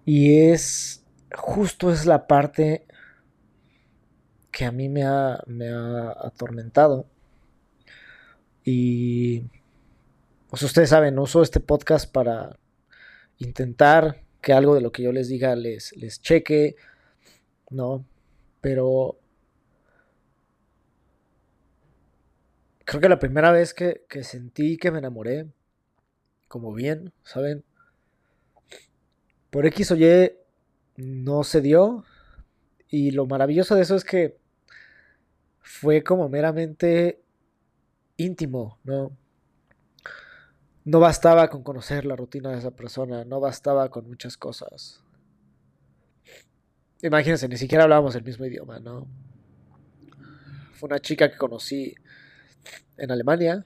[0.06, 2.86] Y es justo es la parte
[4.52, 7.06] que a mí me ha, me ha atormentado.
[8.64, 9.44] Y
[10.50, 12.58] pues ustedes saben, uso este podcast para
[13.38, 16.76] intentar que algo de lo que yo les diga les, les cheque,
[17.70, 18.06] ¿no?
[18.62, 19.20] Pero
[22.86, 25.48] creo que la primera vez que, que sentí que me enamoré,
[26.48, 27.64] como bien, ¿saben?
[29.50, 30.34] Por X o Y
[30.98, 32.04] no se dio.
[32.90, 34.38] Y lo maravilloso de eso es que
[35.62, 37.22] fue como meramente
[38.18, 39.16] íntimo, ¿no?
[40.90, 45.04] No bastaba con conocer la rutina de esa persona, no bastaba con muchas cosas.
[47.04, 49.08] Imagínense, ni siquiera hablábamos el mismo idioma, ¿no?
[50.74, 51.94] Fue una chica que conocí
[52.98, 53.64] en Alemania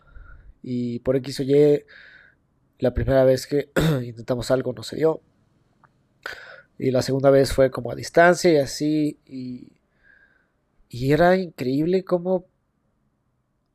[0.62, 1.86] y por X o Y
[2.80, 3.70] la primera vez que
[4.04, 5.22] intentamos algo no se dio.
[6.78, 9.18] Y la segunda vez fue como a distancia y así.
[9.26, 9.72] Y,
[10.90, 12.48] y era increíble como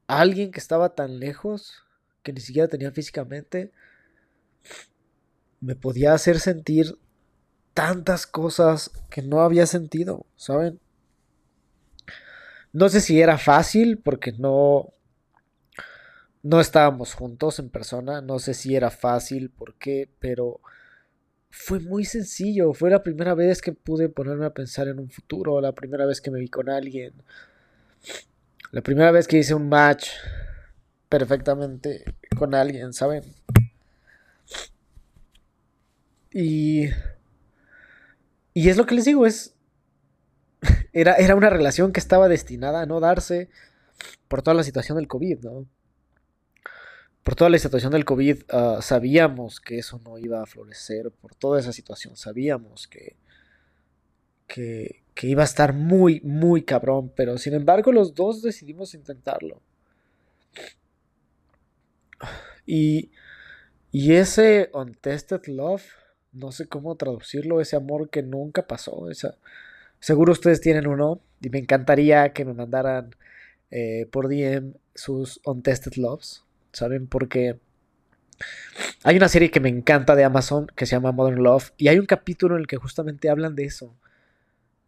[0.07, 1.88] alguien que estaba tan lejos,
[2.29, 3.73] que ni siquiera tenía físicamente,
[5.61, 6.99] me podía hacer sentir
[7.73, 10.79] tantas cosas que no había sentido, ¿saben?
[12.75, 14.93] No sé si era fácil porque no
[16.43, 20.61] no estábamos juntos en persona, no sé si era fácil, por qué, pero
[21.51, 22.75] fue muy sencillo.
[22.75, 26.21] Fue la primera vez que pude ponerme a pensar en un futuro, la primera vez
[26.21, 27.15] que me vi con alguien,
[28.71, 30.11] la primera vez que hice un match
[31.09, 32.05] perfectamente
[32.37, 33.25] con alguien, ¿saben?
[36.33, 36.89] Y,
[38.55, 39.55] y es lo que les digo, es...
[40.93, 43.51] Era, era una relación que estaba destinada a no darse
[44.27, 45.67] por toda la situación del COVID, ¿no?
[47.29, 51.35] por toda la situación del COVID, ah, sabíamos que eso no iba a florecer, por
[51.35, 53.17] toda esa situación, sabíamos que,
[54.47, 59.61] que, iba a estar muy, muy cabrón, pero sin embargo los dos decidimos intentarlo.
[62.67, 63.11] Y,
[63.93, 65.85] y ese untested love,
[66.33, 69.39] no sé cómo traducirlo, ese amor que nunca pasó, esa,
[70.01, 73.15] seguro ustedes tienen uno, y me encantaría que me mandaran
[73.71, 76.45] eh, por DM sus untested loves.
[76.73, 77.07] ¿saben?
[77.07, 77.59] Porque
[79.03, 81.99] hay una serie que me encanta de Amazon que se llama Modern Love y hay
[81.99, 83.95] un capítulo en el que justamente hablan de eso.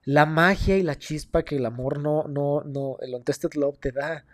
[0.04, 3.92] La magia y la chispa que el amor no, no, no, el Untested Love te
[3.92, 4.24] da.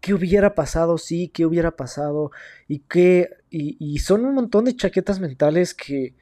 [0.00, 0.98] ¿Qué hubiera pasado?
[0.98, 2.30] Sí, ¿qué hubiera pasado?
[2.68, 6.14] Y qué, y, son un montón de chaquetas mentales que,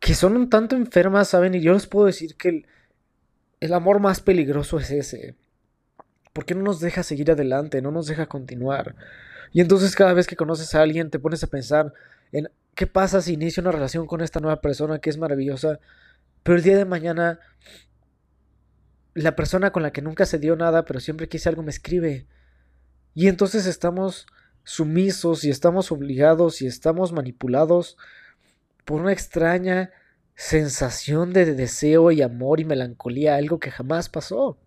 [0.00, 1.54] que son un tanto enfermas, ¿saben?
[1.54, 2.66] Y yo les puedo decir que el,
[3.60, 5.34] el amor más peligroso es ese.
[6.32, 7.82] ¿Por qué no nos deja seguir adelante?
[7.82, 8.94] No nos deja continuar.
[9.52, 11.92] Y entonces cada vez que conoces a alguien te pones a pensar
[12.32, 15.80] en qué pasa si inicio una relación con esta nueva persona que es maravillosa,
[16.42, 17.40] pero el día de mañana
[19.16, 22.26] la persona con la que nunca se dio nada, pero siempre quise algo me escribe
[23.14, 24.26] Y entonces estamos
[24.62, 27.96] sumisos y estamos obligados y estamos manipulados
[28.84, 29.90] por una extraña
[30.34, 34.58] sensación de deseo y amor y melancolía, algo que jamás pasó.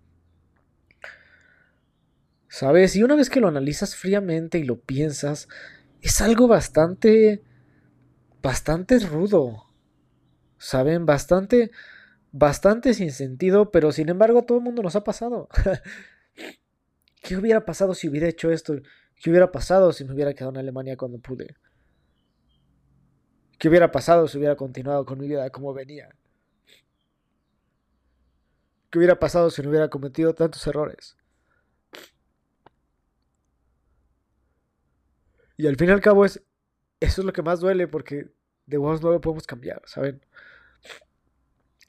[2.48, 2.96] ¿Sabes?
[2.96, 5.48] Y una vez que lo analizas fríamente y lo piensas,
[6.02, 7.44] es algo bastante,
[8.42, 9.66] bastante rudo.
[10.58, 11.06] ¿Saben?
[11.06, 11.70] Bastante,
[12.32, 15.50] bastante sin sentido, pero sin embargo todo el mundo nos ha pasado.
[17.22, 18.76] ¿Qué hubiera pasado si hubiera hecho esto?
[19.16, 21.56] ¿Qué hubiera pasado si me hubiera quedado en Alemania cuando pude?
[23.58, 26.10] ¿Qué hubiera pasado si hubiera continuado con mi vida como venía?
[28.90, 31.18] ¿Qué hubiera pasado si no hubiera cometido tantos errores?
[35.58, 36.42] Y al fin y al cabo es,
[37.02, 38.32] eso es lo que más duele porque
[38.66, 40.22] de vos no lo podemos cambiar, ¿saben?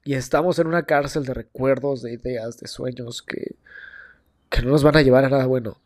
[0.05, 3.57] Y estamos en una cárcel de recuerdos, de ideas, de sueños que,
[4.49, 5.81] que no nos van a llevar a nada bueno.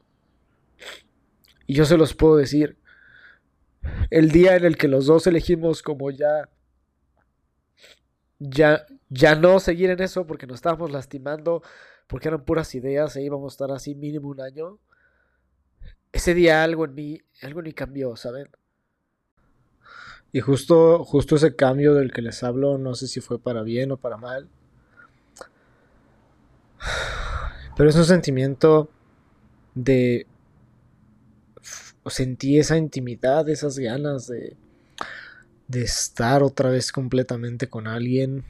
[1.66, 2.78] Y yo se los puedo decir,
[4.10, 6.48] el día en el que los dos elegimos como ya
[8.38, 11.62] ya ya no seguir en eso porque nos estábamos lastimando
[12.06, 14.78] porque eran puras ideas e íbamos a estar así mínimo un año
[16.12, 18.48] ese día algo en mí algo en mí cambió saben
[20.34, 23.90] y justo justo ese cambio del que les hablo no sé si fue para bien
[23.92, 24.50] o para mal
[27.76, 28.90] pero es un sentimiento
[29.74, 30.26] de
[32.10, 34.56] sentí esa intimidad, esas ganas de,
[35.68, 38.44] de estar otra vez completamente con alguien,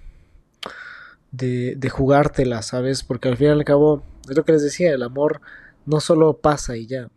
[1.31, 3.03] de, de jugártela, ¿sabes?
[3.03, 5.41] Porque al fin y al cabo, es lo que les decía, el amor
[5.87, 7.09] no solo pasa y ya.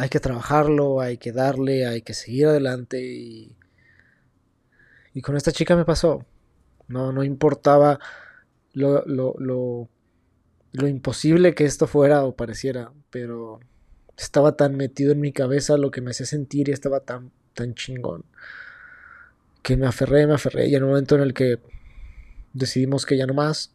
[0.00, 3.54] Hay que trabajarlo, hay que darle, hay que seguir adelante y,
[5.12, 6.24] y con esta chica me pasó.
[6.88, 7.98] No, no importaba
[8.72, 9.90] lo, lo, lo,
[10.72, 13.60] lo imposible que esto fuera o pareciera, pero
[14.16, 17.74] estaba tan metido en mi cabeza lo que me hacía sentir y estaba tan, tan
[17.74, 18.24] chingón.
[19.62, 20.68] Que me aferré, me aferré.
[20.68, 21.58] Y en un momento en el que
[22.54, 23.74] decidimos que ya no más,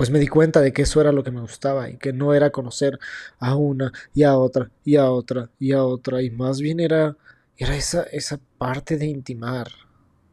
[0.00, 2.32] pues me di cuenta de que eso era lo que me gustaba y que no
[2.32, 2.98] era conocer
[3.38, 7.18] a una y a otra y a otra y a otra y más bien era
[7.58, 9.68] era esa esa parte de intimar,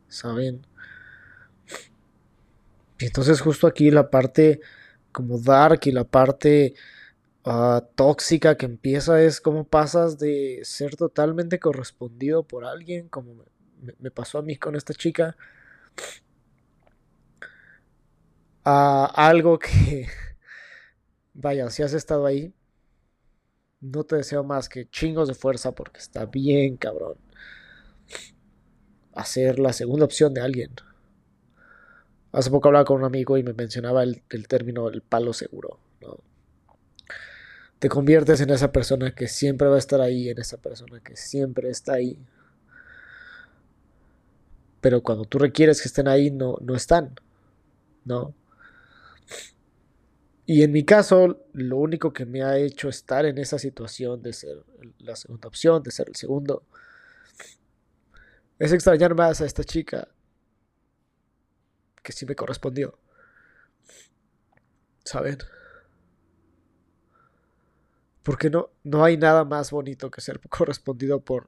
[0.08, 0.65] ¿saben?
[2.97, 4.62] Y entonces justo aquí la parte
[5.12, 6.73] como dark y la parte
[7.43, 13.43] ah, tóxica que empieza es como pasas de ser totalmente correspondido por alguien, como
[13.99, 15.36] me, pasó a mí con esta chica,
[18.69, 20.08] a algo que,
[21.34, 22.53] vaya, si has estado ahí,
[23.80, 27.17] no te deseo más que chingos de fuerza porque está bien, cabrón.
[29.13, 30.71] Hacer la segunda opción de alguien.
[32.34, 35.80] Hace poco hablaba con un amigo y me mencionaba el, término el palo seguro.
[37.80, 41.15] Te conviertes en esa persona que siempre va a estar ahí, en esa persona que
[41.15, 42.19] siempre está ahí.
[44.82, 47.15] Pero cuando tú requieres que estén ahí, no, no están.
[48.03, 48.34] ¿No?
[50.45, 54.31] Y en mi caso, lo único que me ha hecho estar en esa situación de
[54.31, 54.63] ser
[54.99, 56.63] la segunda opción, de ser el segundo,
[58.57, 60.07] es extrañar más a esta chica
[62.01, 62.97] que sí me correspondió.
[65.03, 65.37] ¿Saben?
[68.23, 71.47] Porque no, no hay nada más bonito que ser correspondido por,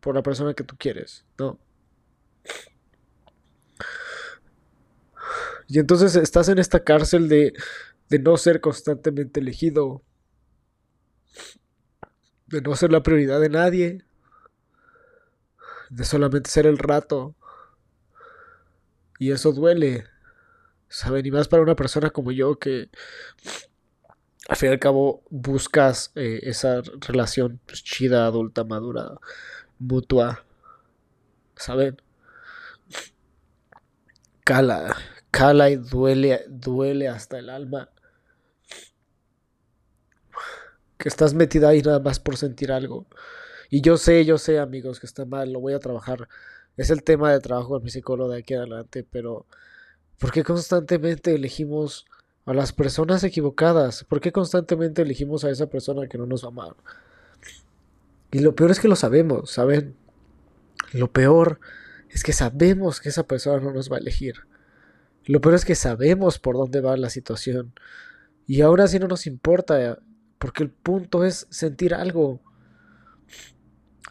[0.00, 1.58] por la persona que tú quieres, ¿no?
[5.72, 7.54] Y entonces estás en esta cárcel de,
[8.10, 10.02] de no ser constantemente elegido,
[12.46, 14.04] de no ser la prioridad de nadie,
[15.88, 17.34] de solamente ser el rato,
[19.18, 20.04] y eso duele.
[20.90, 21.24] ¿Saben?
[21.24, 22.90] Y más para una persona como yo que
[24.48, 29.12] al fin y al cabo buscas eh, esa relación pues, chida, adulta, madura,
[29.78, 30.44] mutua.
[31.56, 31.96] ¿Saben?
[34.44, 34.96] Cala,
[35.32, 37.90] cala y duele, duele hasta el alma.
[40.96, 43.06] Que estás metida ahí nada más por sentir algo.
[43.70, 46.28] Y yo sé, yo sé, amigos, que está mal, lo voy a trabajar
[46.76, 49.46] es el tema de trabajo con mi psicólogo de aquí adelante, pero
[50.18, 52.06] ¿por qué constantemente elegimos
[52.46, 54.04] a las personas equivocadas?
[54.04, 56.76] ¿Por qué constantemente elegimos a esa persona que no nos va a amar?
[58.30, 59.94] Y lo peor es que lo sabemos, ¿saben?
[60.92, 61.60] Lo peor
[62.08, 64.36] es que sabemos que esa persona no nos va a elegir.
[65.26, 67.74] Lo peor es que sabemos por dónde va la situación.
[68.46, 69.98] Y ahora sí no nos importa,
[70.38, 72.40] porque el punto es sentir algo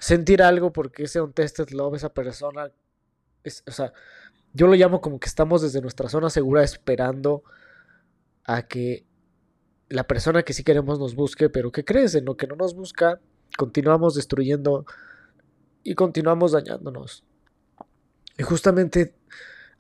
[0.02, 2.72] sentir algo porque ese untested love, esa persona,
[3.44, 3.94] es, o sea,
[4.52, 7.44] yo lo llamo como que estamos desde nuestra zona segura esperando
[8.44, 9.06] a que
[9.90, 12.16] la persona que sí queremos nos busque, pero ¿qué crees?
[12.16, 13.22] En lo que no nos busca,
[13.58, 14.86] continuamos destruyendo
[15.84, 17.24] y continuamos dañándonos.
[18.40, 19.14] Y justamente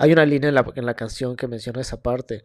[0.01, 2.43] hay una línea en la, en la canción que menciona esa parte.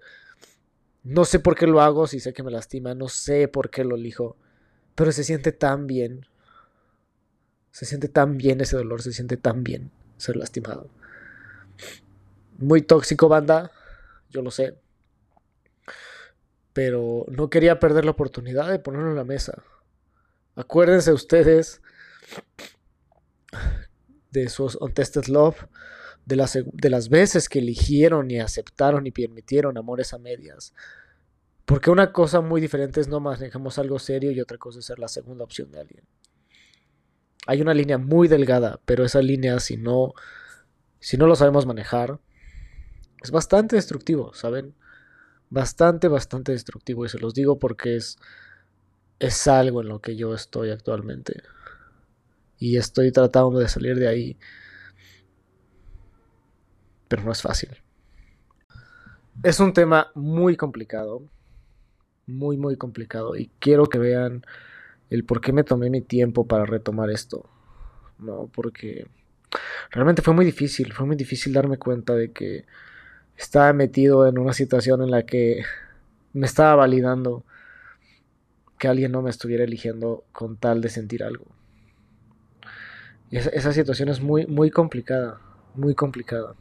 [1.05, 3.83] No sé por qué lo hago, si sé que me lastima, no sé por qué
[3.83, 4.37] lo elijo,
[4.95, 6.27] pero se siente tan bien.
[7.71, 10.91] Se siente tan bien ese dolor, se siente tan bien ser lastimado.
[12.59, 13.73] Muy tóxico, banda,
[14.29, 14.77] yo lo sé.
[16.75, 19.63] Pero no quería perder la oportunidad de ponerlo en la mesa.
[20.57, 21.81] Acuérdense ustedes
[24.31, 25.69] de su Untested Love,
[26.27, 30.75] de las, de las veces que eligieron y aceptaron y permitieron amores a medias.
[31.65, 34.99] Porque una cosa muy diferente es no manejamos algo serio y otra cosa es ser
[34.99, 36.05] la segunda opción de alguien.
[37.47, 40.15] Hay una línea muy delgada, pero esa línea si no,
[40.99, 42.19] si no lo sabemos manejar,
[43.23, 44.75] es bastante destructivo, ¿saben?
[45.49, 47.07] Bastante, bastante destructivo.
[47.07, 48.19] Y se los digo porque es,
[49.21, 51.43] es algo en lo que yo estoy actualmente.
[52.59, 54.39] Y estoy tratando de salir de ahí
[57.09, 57.71] pero no es fácil.
[59.43, 61.23] Es un tema muy complicado,
[62.27, 64.45] muy, muy complicado, y quiero que vean
[65.11, 67.49] el por qué me tomé mi tiempo para retomar esto,
[68.19, 68.51] ¿no?
[68.53, 69.07] Porque
[69.91, 72.65] realmente fue muy difícil, fue muy difícil darme cuenta de que
[73.37, 75.63] estaba metido en una situación en la que
[76.33, 77.45] me estaba validando
[78.79, 81.47] que alguien no me estuviera eligiendo con tal de sentir algo.
[83.31, 85.41] Esa, esa situación es muy, muy complicada,
[85.75, 86.55] muy complicada.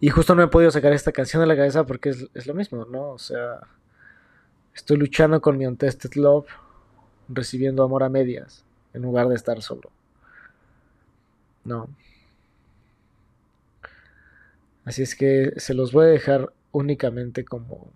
[0.00, 2.84] Y justo no he podido sacar esta canción de la cabeza porque es, lo mismo,
[2.84, 3.10] ¿no?
[3.10, 3.60] O sea,
[4.74, 6.46] estoy luchando con mi untested love,
[7.28, 9.90] recibiendo amor a medias, en lugar de estar solo.
[11.64, 11.88] No.
[14.84, 17.90] Así es que se los voy a dejar únicamente como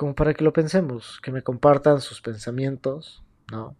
[0.00, 3.76] como para que lo pensemos, que me compartan sus pensamientos, ¿no?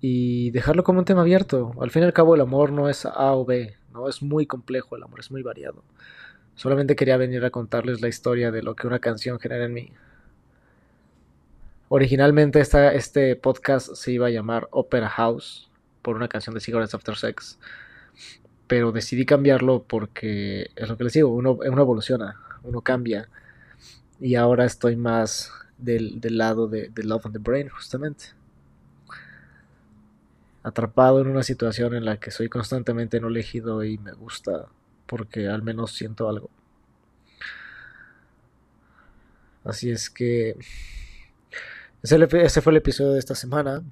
[0.00, 1.72] Y dejarlo como un tema abierto.
[1.78, 4.08] Al fin y al cabo el amor no es A o B, ¿no?
[4.08, 5.82] Es muy complejo el amor, es muy variado.
[6.54, 9.92] Solamente quería venir a contarles la historia de lo que una canción genera en mí.
[11.88, 15.70] Originalmente esta, este podcast se iba a llamar Opera House
[16.02, 17.58] por una canción de Cigarettes After Sex.
[18.66, 23.28] Pero decidí cambiarlo porque es lo que les digo, uno, evoluciona, uno cambia.
[24.20, 28.39] Y ahora estoy más del, lado de, de Love on the Brain, justamente
[30.62, 34.66] atrapado en una situación en la que soy constantemente no elegido y me gusta
[35.06, 36.50] porque al menos siento algo.
[39.64, 40.56] Así es que
[42.02, 43.82] ese, fue el episodio de esta semana.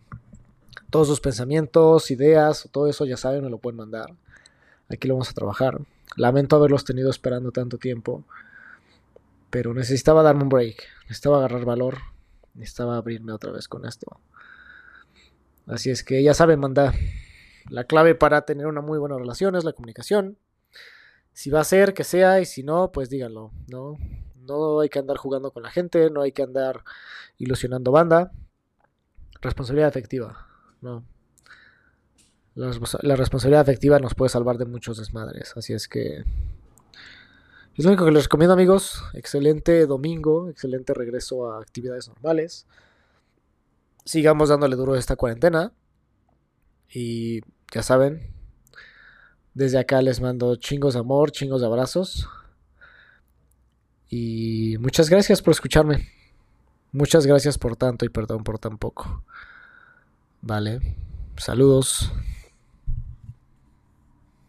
[0.90, 4.14] Todos sus pensamientos, ideas, todo eso ya saben, me lo pueden mandar.
[4.88, 5.78] Aquí lo vamos a trabajar.
[6.16, 8.24] Lamento haberlos tenido esperando tanto tiempo,
[9.50, 11.98] pero necesitaba darme un break, necesitaba agarrar valor,
[12.54, 14.18] necesitaba abrirme otra vez con esto.
[15.68, 16.94] Así es que ya saben, manda.
[17.68, 20.38] La clave para tener una muy buena relación es la comunicación.
[21.34, 23.98] Si va a ser, que sea, y si no, pues díganlo, ¿no?
[24.36, 26.82] No hay que andar jugando con la gente, no hay que andar
[27.36, 28.32] ilusionando banda.
[29.42, 30.48] Responsabilidad afectiva,
[30.80, 31.04] ¿no?
[32.54, 32.70] La,
[33.02, 36.24] la responsabilidad afectiva nos puede salvar de muchos desmadres, así es que...
[37.76, 39.04] Es lo único que les recomiendo amigos.
[39.12, 42.66] Excelente domingo, excelente regreso a actividades normales
[44.04, 45.72] sigamos dándole duro esta cuarentena.
[46.90, 47.40] Y
[47.72, 48.32] ya saben,
[49.54, 52.28] desde acá les mando chingos de amor, chingos de abrazos.
[54.08, 56.08] Y muchas gracias por escucharme.
[56.92, 59.22] Muchas gracias por tanto y perdón por tan poco.
[60.40, 60.80] Vale.
[61.36, 62.10] Saludos.